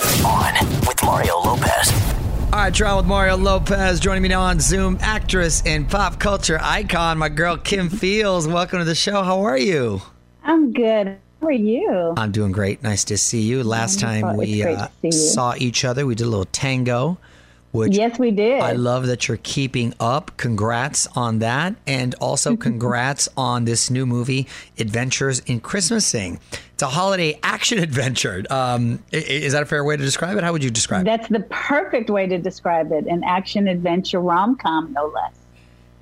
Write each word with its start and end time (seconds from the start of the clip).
On 0.00 0.54
with 0.86 1.02
Mario 1.04 1.36
Lopez. 1.40 1.92
All 2.52 2.60
right, 2.60 2.72
trial 2.72 2.98
with 2.98 3.06
Mario 3.06 3.36
Lopez. 3.36 3.98
Joining 3.98 4.22
me 4.22 4.28
now 4.28 4.40
on 4.42 4.60
Zoom, 4.60 4.96
actress 5.00 5.62
and 5.66 5.88
pop 5.88 6.20
culture 6.20 6.58
icon, 6.62 7.18
my 7.18 7.28
girl 7.28 7.56
Kim 7.56 7.88
Fields. 7.90 8.46
Welcome 8.46 8.78
to 8.78 8.84
the 8.84 8.94
show. 8.94 9.22
How 9.24 9.40
are 9.42 9.58
you? 9.58 10.00
I'm 10.44 10.72
good. 10.72 11.18
How 11.40 11.46
are 11.48 11.52
you? 11.52 12.14
I'm 12.16 12.30
doing 12.30 12.52
great. 12.52 12.82
Nice 12.84 13.02
to 13.04 13.18
see 13.18 13.42
you. 13.42 13.64
Last 13.64 13.98
time 13.98 14.36
we 14.36 14.62
uh, 14.62 14.88
saw 15.10 15.54
each 15.56 15.84
other, 15.84 16.06
we 16.06 16.14
did 16.14 16.24
a 16.24 16.30
little 16.30 16.44
tango. 16.46 17.18
Which 17.72 17.96
yes, 17.96 18.18
we 18.18 18.32
did. 18.32 18.60
I 18.60 18.72
love 18.72 19.06
that 19.06 19.28
you're 19.28 19.36
keeping 19.36 19.94
up. 20.00 20.32
Congrats 20.36 21.06
on 21.14 21.38
that. 21.38 21.76
And 21.86 22.16
also, 22.16 22.56
congrats 22.56 23.28
on 23.36 23.64
this 23.64 23.90
new 23.90 24.06
movie, 24.06 24.48
Adventures 24.78 25.38
in 25.40 25.60
Christmasing. 25.60 26.40
It's 26.80 26.86
a 26.86 26.88
holiday 26.88 27.38
action 27.42 27.78
adventure. 27.78 28.42
Um, 28.48 29.04
is 29.12 29.52
that 29.52 29.62
a 29.62 29.66
fair 29.66 29.84
way 29.84 29.98
to 29.98 30.02
describe 30.02 30.38
it? 30.38 30.44
How 30.44 30.50
would 30.50 30.64
you 30.64 30.70
describe 30.70 31.04
That's 31.04 31.26
it? 31.26 31.30
That's 31.30 31.42
the 31.42 31.54
perfect 31.54 32.08
way 32.08 32.26
to 32.26 32.38
describe 32.38 32.90
it 32.90 33.04
an 33.04 33.22
action 33.22 33.68
adventure 33.68 34.18
rom 34.18 34.56
com, 34.56 34.90
no 34.94 35.08
less. 35.08 35.34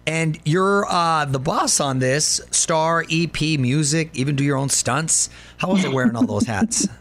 And 0.06 0.38
you're 0.44 0.86
uh, 0.88 1.24
the 1.24 1.40
boss 1.40 1.80
on 1.80 1.98
this 1.98 2.40
star, 2.52 3.04
EP, 3.10 3.40
music, 3.58 4.10
even 4.14 4.36
do 4.36 4.44
your 4.44 4.56
own 4.56 4.68
stunts. 4.68 5.30
How 5.56 5.72
was 5.72 5.84
it 5.84 5.90
wearing 5.90 6.14
all 6.14 6.24
those 6.24 6.46
hats? 6.46 6.86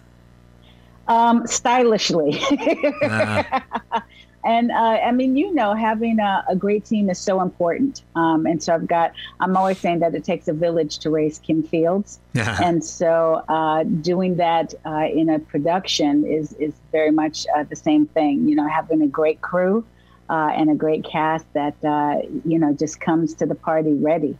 Um, 1.09 1.47
stylishly. 1.47 2.37
uh. 3.01 3.61
And 4.43 4.71
uh, 4.71 4.75
I 4.75 5.11
mean, 5.11 5.35
you 5.35 5.53
know, 5.53 5.73
having 5.73 6.19
a, 6.19 6.43
a 6.47 6.55
great 6.55 6.85
team 6.85 7.09
is 7.09 7.19
so 7.19 7.41
important. 7.41 8.03
Um, 8.15 8.45
and 8.45 8.61
so 8.63 8.73
I've 8.73 8.87
got, 8.87 9.11
I'm 9.39 9.57
always 9.57 9.77
saying 9.77 9.99
that 9.99 10.15
it 10.15 10.23
takes 10.23 10.47
a 10.47 10.53
village 10.53 10.99
to 10.99 11.09
raise 11.09 11.39
Kim 11.39 11.63
Fields. 11.63 12.19
and 12.35 12.83
so 12.83 13.43
uh, 13.49 13.83
doing 13.83 14.37
that 14.37 14.73
uh, 14.85 15.07
in 15.11 15.29
a 15.29 15.39
production 15.39 16.25
is, 16.25 16.53
is 16.53 16.73
very 16.91 17.11
much 17.11 17.45
uh, 17.55 17.63
the 17.63 17.75
same 17.75 18.05
thing. 18.05 18.47
You 18.47 18.55
know, 18.55 18.67
having 18.67 19.01
a 19.01 19.07
great 19.07 19.41
crew 19.41 19.85
uh, 20.29 20.51
and 20.53 20.69
a 20.69 20.75
great 20.75 21.03
cast 21.03 21.45
that, 21.53 21.75
uh, 21.83 22.21
you 22.45 22.59
know, 22.59 22.73
just 22.73 22.99
comes 22.99 23.33
to 23.35 23.45
the 23.45 23.55
party 23.55 23.93
ready. 23.93 24.37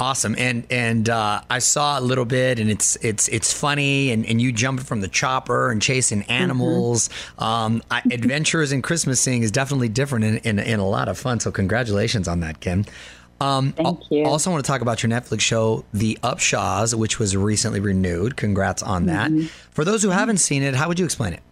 Awesome, 0.00 0.34
and 0.38 0.66
and 0.70 1.10
uh, 1.10 1.42
I 1.50 1.58
saw 1.58 1.98
a 1.98 2.00
little 2.00 2.24
bit, 2.24 2.58
and 2.58 2.70
it's 2.70 2.96
it's 2.96 3.28
it's 3.28 3.52
funny, 3.52 4.10
and, 4.10 4.24
and 4.24 4.40
you 4.40 4.50
jumping 4.50 4.86
from 4.86 5.02
the 5.02 5.08
chopper 5.08 5.70
and 5.70 5.82
chasing 5.82 6.22
mm-hmm. 6.22 6.32
animals. 6.32 7.08
Mm-hmm. 7.08 7.44
Um, 7.44 7.82
I, 7.90 8.00
Adventures 8.10 8.72
in 8.72 8.80
Christmasing 8.80 9.42
is 9.42 9.50
definitely 9.50 9.90
different 9.90 10.24
and, 10.24 10.40
and, 10.46 10.58
and, 10.58 10.80
a 10.80 10.84
lot 10.84 11.08
of 11.08 11.18
fun. 11.18 11.38
So 11.38 11.52
congratulations 11.52 12.28
on 12.28 12.40
that, 12.40 12.60
Kim. 12.60 12.86
Um, 13.42 13.72
Thank 13.72 14.00
you. 14.10 14.24
Also, 14.24 14.50
want 14.50 14.64
to 14.64 14.70
talk 14.70 14.80
about 14.80 15.02
your 15.02 15.10
Netflix 15.10 15.42
show, 15.42 15.84
The 15.92 16.18
Upshaws, 16.22 16.94
which 16.94 17.18
was 17.18 17.36
recently 17.36 17.80
renewed. 17.80 18.36
Congrats 18.36 18.82
on 18.82 19.04
that. 19.06 19.30
Mm-hmm. 19.30 19.46
For 19.70 19.84
those 19.84 20.02
who 20.02 20.08
haven't 20.08 20.38
seen 20.38 20.62
it, 20.62 20.74
how 20.74 20.88
would 20.88 20.98
you 20.98 21.04
explain 21.04 21.34
it? 21.34 21.42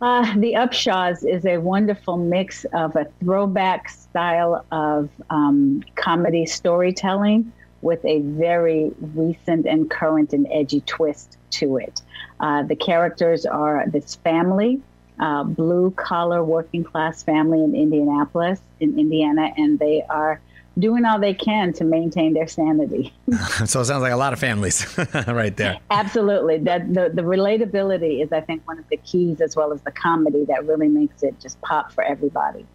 Uh, 0.00 0.34
the 0.38 0.54
Upshaws 0.54 1.28
is 1.28 1.44
a 1.44 1.58
wonderful 1.58 2.16
mix 2.16 2.64
of 2.72 2.96
a 2.96 3.06
throwback 3.20 3.90
style 3.90 4.64
of 4.72 5.10
um, 5.28 5.82
comedy 5.94 6.46
storytelling 6.46 7.52
with 7.82 8.02
a 8.06 8.20
very 8.20 8.92
recent 9.14 9.66
and 9.66 9.90
current 9.90 10.32
and 10.32 10.46
edgy 10.50 10.80
twist 10.82 11.36
to 11.50 11.76
it. 11.76 12.00
Uh, 12.40 12.62
the 12.62 12.76
characters 12.76 13.44
are 13.44 13.84
this 13.88 14.14
family, 14.16 14.80
uh, 15.18 15.44
blue 15.44 15.90
collar 15.90 16.42
working 16.42 16.82
class 16.82 17.22
family 17.22 17.62
in 17.62 17.74
Indianapolis, 17.74 18.60
in 18.80 18.98
Indiana, 18.98 19.52
and 19.58 19.78
they 19.78 20.02
are 20.08 20.40
doing 20.80 21.04
all 21.04 21.18
they 21.18 21.34
can 21.34 21.72
to 21.74 21.84
maintain 21.84 22.34
their 22.34 22.48
sanity. 22.48 23.12
so 23.64 23.80
it 23.80 23.84
sounds 23.84 24.02
like 24.02 24.12
a 24.12 24.16
lot 24.16 24.32
of 24.32 24.38
families 24.38 24.86
right 25.26 25.56
there. 25.56 25.78
Absolutely. 25.90 26.58
That 26.58 26.92
the, 26.92 27.10
the 27.12 27.22
relatability 27.22 28.22
is 28.22 28.32
I 28.32 28.40
think 28.40 28.66
one 28.66 28.78
of 28.78 28.88
the 28.88 28.96
keys 28.98 29.40
as 29.40 29.56
well 29.56 29.72
as 29.72 29.80
the 29.82 29.92
comedy 29.92 30.44
that 30.46 30.66
really 30.66 30.88
makes 30.88 31.22
it 31.22 31.38
just 31.40 31.60
pop 31.60 31.92
for 31.92 32.02
everybody. 32.02 32.66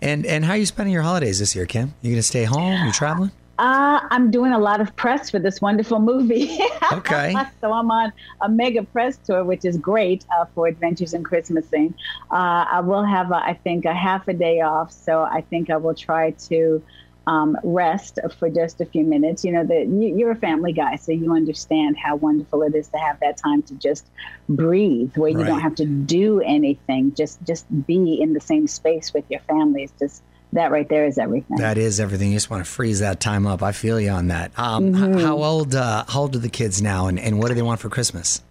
And 0.00 0.26
and 0.26 0.44
how 0.44 0.52
are 0.52 0.56
you 0.56 0.66
spending 0.66 0.92
your 0.92 1.02
holidays 1.02 1.38
this 1.38 1.54
year, 1.54 1.64
Kim? 1.64 1.94
You 2.02 2.10
gonna 2.10 2.22
stay 2.22 2.44
home? 2.44 2.84
You 2.84 2.92
traveling? 2.92 3.30
Uh, 3.58 4.00
I'm 4.10 4.30
doing 4.30 4.52
a 4.52 4.58
lot 4.58 4.80
of 4.80 4.96
press 4.96 5.30
for 5.30 5.38
this 5.38 5.60
wonderful 5.60 6.00
movie. 6.00 6.58
Okay. 6.92 7.32
so 7.60 7.72
I'm 7.72 7.90
on 7.90 8.12
a 8.42 8.48
mega 8.48 8.82
press 8.82 9.16
tour, 9.16 9.44
which 9.44 9.64
is 9.64 9.78
great 9.78 10.26
uh, 10.36 10.44
for 10.54 10.66
Adventures 10.66 11.14
in 11.14 11.22
Christmasing. 11.22 11.94
Uh, 12.30 12.66
I 12.70 12.80
will 12.80 13.04
have, 13.04 13.30
a, 13.30 13.36
I 13.36 13.54
think, 13.54 13.86
a 13.86 13.94
half 13.94 14.28
a 14.28 14.34
day 14.34 14.60
off. 14.60 14.92
So 14.92 15.22
I 15.22 15.40
think 15.40 15.70
I 15.70 15.78
will 15.78 15.94
try 15.94 16.32
to 16.48 16.82
um, 17.26 17.56
rest 17.62 18.18
for 18.38 18.48
just 18.50 18.80
a 18.80 18.86
few 18.86 19.04
minutes. 19.04 19.44
You 19.44 19.52
know 19.52 19.64
that 19.64 19.86
you, 19.86 20.26
are 20.26 20.32
a 20.32 20.36
family 20.36 20.72
guy, 20.72 20.96
so 20.96 21.12
you 21.12 21.34
understand 21.34 21.96
how 21.96 22.16
wonderful 22.16 22.62
it 22.62 22.74
is 22.74 22.88
to 22.88 22.98
have 22.98 23.20
that 23.20 23.36
time 23.36 23.62
to 23.62 23.74
just 23.74 24.06
breathe, 24.48 25.16
where 25.16 25.30
you 25.30 25.38
right. 25.38 25.46
don't 25.46 25.60
have 25.60 25.74
to 25.76 25.84
do 25.84 26.40
anything. 26.40 27.14
Just 27.14 27.42
just 27.44 27.66
be 27.86 28.20
in 28.20 28.32
the 28.32 28.40
same 28.40 28.66
space 28.66 29.12
with 29.14 29.24
your 29.28 29.40
family. 29.40 29.84
It's 29.84 29.94
just 29.98 30.22
that 30.52 30.70
right 30.70 30.88
there 30.88 31.06
is 31.06 31.18
everything. 31.18 31.58
That 31.58 31.78
is 31.78 32.00
everything. 32.00 32.30
You 32.30 32.36
just 32.36 32.50
want 32.50 32.64
to 32.64 32.70
freeze 32.70 33.00
that 33.00 33.20
time 33.20 33.46
up. 33.46 33.62
I 33.62 33.72
feel 33.72 34.00
you 34.00 34.10
on 34.10 34.28
that. 34.28 34.52
Um, 34.58 34.92
mm-hmm. 34.92 35.18
how 35.20 35.42
old 35.42 35.74
uh, 35.74 36.04
how 36.08 36.22
old 36.22 36.36
are 36.36 36.40
the 36.40 36.48
kids 36.48 36.82
now, 36.82 37.06
and, 37.06 37.18
and 37.18 37.38
what 37.38 37.48
do 37.48 37.54
they 37.54 37.62
want 37.62 37.80
for 37.80 37.88
Christmas? 37.88 38.42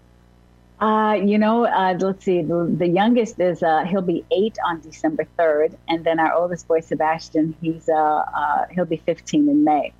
Uh, 0.81 1.13
you 1.13 1.38
know, 1.38 1.66
uh, 1.66 1.95
let's 2.00 2.25
see. 2.25 2.42
The, 2.42 2.74
the 2.75 2.88
youngest 2.88 3.39
is 3.39 3.62
uh, 3.62 3.86
he'll 3.86 4.01
be 4.01 4.25
eight 4.31 4.57
on 4.66 4.81
December 4.81 5.25
third, 5.38 5.78
and 5.88 6.04
then 6.04 6.19
our 6.19 6.33
oldest 6.33 6.68
boy 6.68 6.80
Sebastian, 6.80 7.56
he's 7.62 7.88
uh, 7.88 7.95
uh, 7.95 8.66
he'll 8.72 8.86
be 8.86 8.98
fifteen 8.98 9.48
in 9.48 9.63
May. 9.63 9.94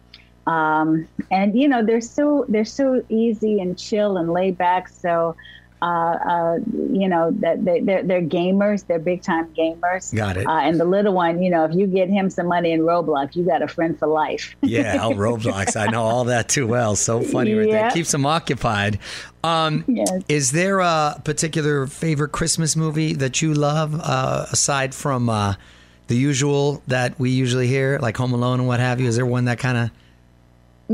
Um, 0.48 1.07
and 1.30 1.56
you 1.56 1.68
know, 1.68 1.86
they're 1.86 2.01
so 2.01 2.45
they're 2.50 2.66
so 2.66 3.06
easy 3.10 3.60
and 3.62 3.78
chill 3.78 4.18
and 4.18 4.33
laid 4.33 4.57
back. 4.57 4.89
So 4.89 5.36
uh, 5.81 5.86
uh, 5.86 6.60
you 6.92 7.07
know 7.07 7.31
that 7.39 7.63
they, 7.66 7.80
they're 7.80 8.04
they're 8.04 8.22
gamers. 8.22 8.86
They're 8.86 9.00
big 9.00 9.24
time 9.24 9.48
gamers. 9.54 10.16
Got 10.16 10.38
it. 10.38 10.45
Uh, 10.45 10.60
and 10.60 10.80
the 10.80 10.86
little 10.86 11.13
one, 11.13 11.42
you 11.42 11.50
know, 11.50 11.66
if 11.66 11.74
you 11.74 11.88
get 11.88 12.10
him 12.10 12.30
some 12.30 12.48
money 12.48 12.72
in 12.72 12.81
Roblox, 12.81 13.36
you 13.36 13.44
got 13.44 13.62
a 13.62 13.68
friend 13.68 13.98
for 13.98 14.07
life. 14.07 14.56
yeah, 14.62 15.00
oh, 15.01 15.12
Roblox. 15.13 15.75
I 15.75 15.88
know 15.88 16.04
all 16.04 16.25
that 16.25 16.50
too 16.50 16.68
well. 16.68 16.95
So 16.95 17.22
funny 17.22 17.54
right 17.54 17.69
there. 17.69 17.92
Keeps 17.92 18.12
them 18.12 18.25
occupied. 18.25 19.00
Um, 19.44 19.83
yes. 19.88 20.24
Is 20.30 20.51
there 20.51 20.80
a 20.80 21.19
particular 21.24 21.88
favorite 21.88 22.31
Christmas 22.31 22.75
movie 22.75 23.13
that 23.13 23.42
you 23.42 23.54
love 23.54 24.00
uh, 24.00 24.45
aside 24.51 24.94
from 24.94 25.30
uh, 25.30 25.56
the 26.07 26.16
usual 26.16 26.84
that 26.88 27.19
we 27.19 27.31
usually 27.31 27.68
hear, 27.68 27.98
like 28.00 28.18
Home 28.18 28.34
Alone 28.34 28.60
and 28.60 28.68
what 28.68 28.80
have 28.80 29.00
you? 29.00 29.07
Is 29.07 29.16
there 29.16 29.25
one 29.25 29.45
that 29.45 29.57
kind 29.57 29.77
of 29.77 29.92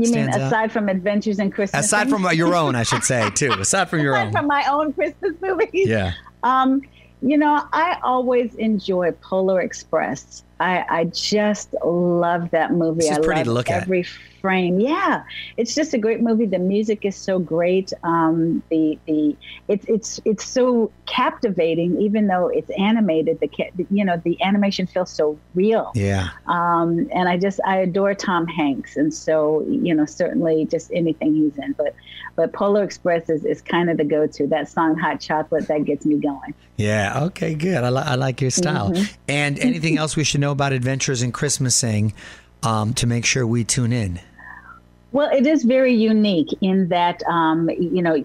You 0.02 0.12
mean 0.12 0.28
out? 0.28 0.40
aside 0.40 0.72
from 0.72 0.88
Adventures 0.88 1.38
in 1.38 1.50
Christmas? 1.50 1.86
Aside 1.86 2.08
from 2.08 2.24
uh, 2.24 2.30
your 2.30 2.54
own, 2.54 2.74
I 2.74 2.82
should 2.82 3.04
say, 3.04 3.30
too. 3.34 3.52
Aside 3.52 3.88
from 3.88 4.00
your 4.00 4.14
aside 4.14 4.26
own. 4.28 4.32
from 4.32 4.46
my 4.46 4.64
own 4.70 4.92
Christmas 4.92 5.34
movies. 5.40 5.88
Yeah. 5.88 6.12
Um, 6.42 6.82
you 7.20 7.36
know, 7.36 7.66
I 7.72 7.98
always 8.02 8.54
enjoy 8.54 9.10
Polar 9.12 9.60
Express. 9.60 10.44
I, 10.60 10.84
I 10.88 11.04
just 11.04 11.74
love 11.84 12.50
that 12.50 12.72
movie. 12.72 13.06
It's 13.06 13.18
I 13.18 13.20
pretty 13.20 13.38
love 13.40 13.44
to 13.44 13.52
look 13.52 13.70
at. 13.70 13.82
every 13.82 14.02
frame. 14.40 14.80
Yeah, 14.80 15.24
it's 15.56 15.74
just 15.74 15.94
a 15.94 15.98
great 15.98 16.20
movie. 16.20 16.46
The 16.46 16.58
music 16.58 17.04
is 17.04 17.16
so 17.16 17.38
great. 17.38 17.92
Um, 18.02 18.62
the 18.70 18.98
the 19.06 19.36
it's 19.68 19.86
it's 19.88 20.20
it's 20.24 20.44
so 20.44 20.90
captivating, 21.06 22.00
even 22.00 22.26
though 22.26 22.48
it's 22.48 22.70
animated. 22.78 23.40
The 23.40 23.50
you 23.90 24.04
know 24.04 24.20
the 24.24 24.40
animation 24.42 24.86
feels 24.86 25.10
so 25.10 25.38
real. 25.54 25.92
Yeah. 25.94 26.30
Um, 26.46 27.08
and 27.12 27.28
I 27.28 27.36
just 27.36 27.60
I 27.64 27.78
adore 27.78 28.14
Tom 28.14 28.46
Hanks, 28.46 28.96
and 28.96 29.12
so 29.12 29.64
you 29.68 29.94
know 29.94 30.06
certainly 30.06 30.64
just 30.66 30.90
anything 30.92 31.34
he's 31.34 31.56
in. 31.58 31.72
But 31.72 31.94
but 32.36 32.52
Polar 32.52 32.84
Express 32.84 33.28
is, 33.28 33.44
is 33.44 33.60
kind 33.60 33.90
of 33.90 33.96
the 33.96 34.04
go 34.04 34.26
to. 34.26 34.46
That 34.46 34.68
song 34.68 34.96
Hot 34.98 35.20
Chocolate 35.20 35.66
that 35.68 35.84
gets 35.84 36.06
me 36.06 36.16
going. 36.16 36.54
Yeah. 36.76 37.24
Okay. 37.24 37.54
Good. 37.54 37.82
I, 37.82 37.90
li- 37.90 38.02
I 38.04 38.14
like 38.14 38.40
your 38.40 38.50
style. 38.50 38.90
Mm-hmm. 38.90 39.14
And 39.28 39.58
anything 39.58 39.98
else 39.98 40.16
we 40.16 40.22
should 40.24 40.40
know 40.40 40.47
about 40.52 40.72
Adventures 40.72 41.22
in 41.22 41.32
Christmasing 41.32 42.12
um, 42.62 42.94
to 42.94 43.06
make 43.06 43.24
sure 43.24 43.46
we 43.46 43.64
tune 43.64 43.92
in? 43.92 44.20
Well, 45.10 45.30
it 45.34 45.46
is 45.46 45.64
very 45.64 45.94
unique 45.94 46.48
in 46.60 46.88
that, 46.88 47.22
um, 47.22 47.70
you 47.70 48.02
know, 48.02 48.22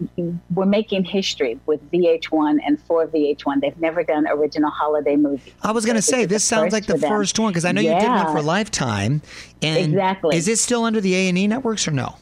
we're 0.54 0.66
making 0.66 1.06
history 1.06 1.58
with 1.66 1.80
VH1 1.92 2.60
and 2.66 2.78
for 2.82 3.08
VH1. 3.08 3.62
They've 3.62 3.80
never 3.80 4.04
done 4.04 4.28
original 4.28 4.70
holiday 4.70 5.16
movies. 5.16 5.54
I 5.62 5.72
was 5.72 5.86
going 5.86 5.96
to 5.96 6.02
say 6.02 6.26
this 6.26 6.44
sounds 6.44 6.74
like 6.74 6.86
the 6.86 6.98
first 6.98 7.40
one 7.40 7.52
because 7.52 7.64
I 7.64 7.72
know 7.72 7.80
you 7.80 7.88
did 7.88 8.10
one 8.10 8.26
Yeah. 8.26 8.34
for 8.34 8.42
Lifetime. 8.42 9.22
And 9.62 9.94
Exactly. 9.94 10.36
Is 10.36 10.50
it 10.50 10.60
still 10.60 10.84
under 10.84 11.00
the 11.00 11.16
A 11.16 11.30
and 11.30 11.38
E 11.38 11.48
networks 11.48 11.88
or 11.88 11.92
no? 11.92 12.18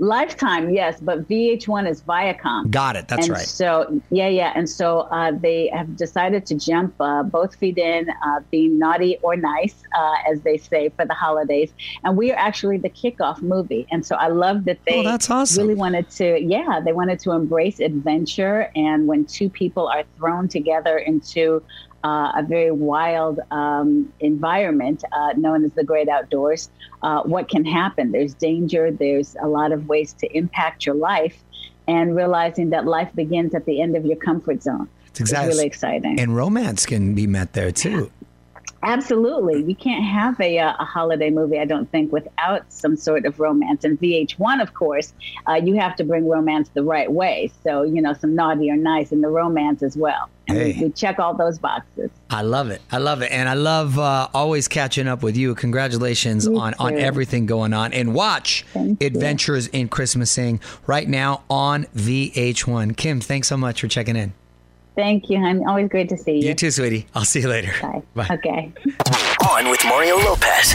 Lifetime, 0.00 0.70
yes, 0.70 1.00
but 1.00 1.28
VH1 1.28 1.88
is 1.88 2.02
Viacom. 2.02 2.70
Got 2.70 2.96
it. 2.96 3.08
That's 3.08 3.26
and 3.26 3.34
right. 3.34 3.46
So 3.46 4.00
yeah, 4.10 4.28
yeah, 4.28 4.52
and 4.54 4.68
so 4.68 5.00
uh, 5.00 5.32
they 5.32 5.68
have 5.68 5.96
decided 5.96 6.46
to 6.46 6.54
jump 6.54 6.94
uh, 7.00 7.24
both 7.24 7.56
feet 7.56 7.78
in, 7.78 8.08
uh, 8.24 8.40
being 8.50 8.78
naughty 8.78 9.18
or 9.22 9.36
nice, 9.36 9.82
uh, 9.96 10.14
as 10.30 10.42
they 10.42 10.56
say 10.56 10.90
for 10.90 11.04
the 11.04 11.14
holidays. 11.14 11.72
And 12.04 12.16
we 12.16 12.30
are 12.30 12.38
actually 12.38 12.78
the 12.78 12.90
kickoff 12.90 13.42
movie, 13.42 13.86
and 13.90 14.04
so 14.06 14.14
I 14.14 14.28
love 14.28 14.64
that 14.66 14.78
they 14.86 14.98
Oh, 14.98 15.02
that's 15.02 15.30
awesome. 15.30 15.62
really 15.62 15.74
wanted 15.74 16.10
to, 16.10 16.40
yeah, 16.40 16.80
they 16.84 16.92
wanted 16.92 17.18
to 17.20 17.32
embrace 17.32 17.80
adventure. 17.80 18.70
And 18.74 19.06
when 19.06 19.24
two 19.26 19.48
people 19.48 19.88
are 19.88 20.04
thrown 20.16 20.48
together 20.48 20.98
into 20.98 21.62
uh, 22.04 22.32
a 22.36 22.44
very 22.46 22.70
wild 22.70 23.40
um, 23.50 24.12
environment 24.20 25.04
uh, 25.12 25.32
known 25.36 25.64
as 25.64 25.72
the 25.72 25.84
great 25.84 26.08
outdoors, 26.08 26.70
uh, 27.02 27.22
what 27.22 27.48
can 27.48 27.64
happen? 27.64 28.12
There's 28.12 28.34
danger, 28.34 28.90
there's 28.90 29.36
a 29.42 29.48
lot 29.48 29.72
of 29.72 29.88
ways 29.88 30.12
to 30.14 30.26
impact 30.36 30.86
your 30.86 30.94
life, 30.94 31.42
and 31.86 32.14
realizing 32.14 32.70
that 32.70 32.86
life 32.86 33.10
begins 33.14 33.54
at 33.54 33.64
the 33.64 33.80
end 33.80 33.96
of 33.96 34.04
your 34.04 34.16
comfort 34.16 34.62
zone. 34.62 34.88
It's 35.08 35.20
exact- 35.20 35.48
It's 35.48 35.56
really 35.56 35.66
exciting. 35.66 36.20
And 36.20 36.36
romance 36.36 36.86
can 36.86 37.14
be 37.14 37.26
met 37.26 37.52
there 37.54 37.72
too. 37.72 38.10
Absolutely. 38.82 39.64
You 39.64 39.74
can't 39.74 40.04
have 40.04 40.40
a, 40.40 40.58
uh, 40.58 40.72
a 40.78 40.84
holiday 40.84 41.30
movie, 41.30 41.58
I 41.58 41.64
don't 41.64 41.90
think, 41.90 42.12
without 42.12 42.62
some 42.72 42.96
sort 42.96 43.26
of 43.26 43.40
romance. 43.40 43.82
And 43.84 43.98
VH1, 44.00 44.62
of 44.62 44.72
course, 44.74 45.12
uh, 45.48 45.54
you 45.54 45.74
have 45.74 45.96
to 45.96 46.04
bring 46.04 46.28
romance 46.28 46.68
the 46.74 46.84
right 46.84 47.10
way. 47.10 47.50
So, 47.64 47.82
you 47.82 48.00
know, 48.00 48.12
some 48.14 48.34
naughty 48.36 48.70
or 48.70 48.76
nice 48.76 49.10
in 49.10 49.20
the 49.20 49.28
romance 49.28 49.82
as 49.82 49.96
well. 49.96 50.30
And 50.46 50.56
we- 50.58 50.72
Hey. 50.72 50.84
we, 50.84 50.90
check 50.90 51.18
all 51.18 51.34
those 51.34 51.58
boxes. 51.58 52.10
I 52.30 52.42
love 52.42 52.70
it. 52.70 52.80
I 52.92 52.98
love 52.98 53.20
it. 53.22 53.32
And 53.32 53.48
I 53.48 53.54
love 53.54 53.98
uh, 53.98 54.28
always 54.32 54.68
catching 54.68 55.08
up 55.08 55.22
with 55.22 55.36
you. 55.36 55.54
Congratulations 55.56 56.46
You 56.46 56.58
on, 56.58 56.74
on 56.78 56.94
everything 56.94 57.46
going 57.46 57.72
on. 57.74 57.92
And 57.92 58.14
watch 58.14 58.64
Thank 58.72 59.00
you. 59.02 59.06
Adventures 59.08 59.66
in 59.68 59.88
Christmasing 59.88 60.60
right 60.86 61.08
now 61.08 61.42
on 61.50 61.84
VH1. 61.96 62.96
Kim, 62.96 63.20
thanks 63.20 63.48
so 63.48 63.56
much 63.56 63.80
for 63.80 63.88
checking 63.88 64.14
in. 64.16 64.32
Thank 64.98 65.30
you, 65.30 65.38
honey. 65.38 65.64
Always 65.64 65.88
great 65.88 66.08
to 66.08 66.16
see 66.16 66.40
you. 66.40 66.48
You 66.48 66.54
too, 66.54 66.72
sweetie. 66.72 67.06
I'll 67.14 67.24
see 67.24 67.40
you 67.40 67.48
later. 67.48 67.72
Bye. 67.80 68.02
Bye. 68.16 68.26
Okay. 68.32 68.72
On 69.48 69.70
with 69.70 69.84
Mario 69.84 70.16
Lopez. 70.16 70.74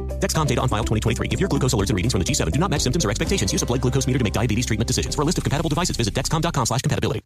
Dexcom 0.21 0.47
data 0.47 0.61
on 0.61 0.69
file 0.69 0.83
2023. 0.83 1.29
If 1.31 1.39
your 1.39 1.49
glucose 1.49 1.73
alerts 1.73 1.89
and 1.89 1.97
readings 1.97 2.13
from 2.13 2.21
the 2.21 2.25
G7 2.25 2.51
do 2.51 2.59
not 2.59 2.71
match 2.71 2.81
symptoms 2.81 3.03
or 3.03 3.09
expectations, 3.09 3.51
use 3.51 3.61
a 3.61 3.65
blood 3.65 3.81
glucose 3.81 4.07
meter 4.07 4.19
to 4.19 4.23
make 4.23 4.33
diabetes 4.33 4.65
treatment 4.65 4.87
decisions. 4.87 5.15
For 5.15 5.23
a 5.23 5.25
list 5.25 5.37
of 5.37 5.43
compatible 5.43 5.69
devices, 5.69 5.97
visit 5.97 6.13
dexcom.com 6.13 6.65
slash 6.65 6.81
compatibility. 6.81 7.21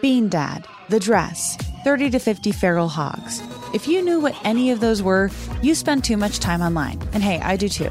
Bean 0.00 0.28
Dad, 0.28 0.64
The 0.90 1.00
Dress, 1.00 1.56
30 1.82 2.10
to 2.10 2.18
50 2.20 2.52
Feral 2.52 2.88
Hogs. 2.88 3.42
If 3.74 3.88
you 3.88 4.00
knew 4.00 4.20
what 4.20 4.36
any 4.44 4.70
of 4.70 4.78
those 4.78 5.02
were, 5.02 5.30
you 5.60 5.74
spend 5.74 6.04
too 6.04 6.16
much 6.16 6.38
time 6.38 6.60
online. 6.60 7.00
And 7.12 7.22
hey, 7.22 7.40
I 7.40 7.56
do 7.56 7.68
too. 7.68 7.90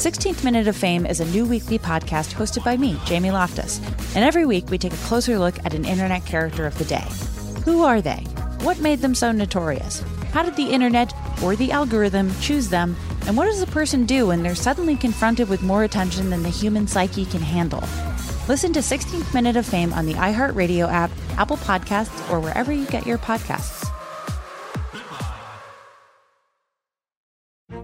16th 0.00 0.42
Minute 0.42 0.66
of 0.66 0.76
Fame 0.76 1.06
is 1.06 1.20
a 1.20 1.26
new 1.26 1.44
weekly 1.44 1.78
podcast 1.78 2.32
hosted 2.32 2.64
by 2.64 2.76
me, 2.76 2.98
Jamie 3.04 3.30
Loftus. 3.30 3.78
And 4.16 4.24
every 4.24 4.44
week 4.44 4.70
we 4.70 4.78
take 4.78 4.94
a 4.94 5.06
closer 5.06 5.38
look 5.38 5.58
at 5.64 5.74
an 5.74 5.84
internet 5.84 6.24
character 6.24 6.66
of 6.66 6.76
the 6.78 6.84
day. 6.86 7.06
Who 7.64 7.84
are 7.84 8.00
they? 8.00 8.24
What 8.62 8.80
made 8.80 9.00
them 9.00 9.14
so 9.14 9.30
notorious? 9.30 10.00
How 10.32 10.42
did 10.42 10.56
the 10.56 10.70
internet 10.70 11.12
or 11.42 11.54
the 11.54 11.70
algorithm 11.70 12.32
choose 12.40 12.70
them? 12.70 12.96
And 13.26 13.36
what 13.36 13.46
does 13.46 13.62
a 13.62 13.66
person 13.66 14.06
do 14.06 14.26
when 14.28 14.42
they're 14.42 14.54
suddenly 14.54 14.96
confronted 14.96 15.48
with 15.48 15.62
more 15.62 15.84
attention 15.84 16.30
than 16.30 16.42
the 16.42 16.48
human 16.48 16.86
psyche 16.86 17.24
can 17.24 17.40
handle? 17.40 17.82
Listen 18.48 18.72
to 18.72 18.80
16th 18.80 19.32
Minute 19.32 19.56
of 19.56 19.64
Fame 19.64 19.92
on 19.92 20.06
the 20.06 20.14
iHeartRadio 20.14 20.90
app, 20.90 21.10
Apple 21.36 21.56
Podcasts, 21.58 22.30
or 22.30 22.40
wherever 22.40 22.72
you 22.72 22.86
get 22.86 23.06
your 23.06 23.18
podcasts. 23.18 23.86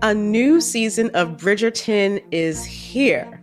A 0.02 0.12
new 0.12 0.60
season 0.60 1.10
of 1.14 1.36
Bridgerton 1.36 2.22
is 2.30 2.64
here. 2.64 3.42